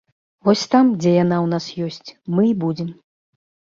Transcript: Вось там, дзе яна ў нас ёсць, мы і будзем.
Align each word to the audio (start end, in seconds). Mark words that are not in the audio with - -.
Вось 0.47 0.63
там, 0.71 0.89
дзе 1.03 1.13
яна 1.23 1.35
ў 1.45 1.53
нас 1.53 1.69
ёсць, 1.91 2.09
мы 2.35 2.51
і 2.53 2.61
будзем. 2.67 2.95